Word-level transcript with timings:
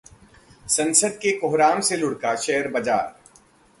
संसद 0.69 1.19
के 1.21 1.31
कोहराम 1.39 1.79
से 1.89 1.97
लुढ़का 1.97 2.35
शेयर 2.35 2.67
बाजार 2.67 3.15